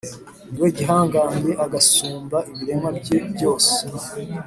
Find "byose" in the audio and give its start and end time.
3.35-3.73